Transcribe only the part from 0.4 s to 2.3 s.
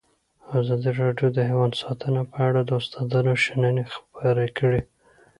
ازادي راډیو د حیوان ساتنه